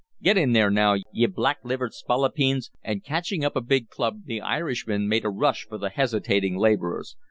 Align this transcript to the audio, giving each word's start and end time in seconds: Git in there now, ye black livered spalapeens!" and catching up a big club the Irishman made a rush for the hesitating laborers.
Git 0.23 0.35
in 0.35 0.53
there 0.53 0.71
now, 0.71 0.95
ye 1.11 1.27
black 1.27 1.59
livered 1.63 1.93
spalapeens!" 1.93 2.71
and 2.81 3.03
catching 3.03 3.45
up 3.45 3.55
a 3.55 3.61
big 3.61 3.87
club 3.89 4.23
the 4.25 4.41
Irishman 4.41 5.07
made 5.07 5.25
a 5.25 5.29
rush 5.29 5.67
for 5.67 5.77
the 5.77 5.89
hesitating 5.91 6.57
laborers. 6.57 7.17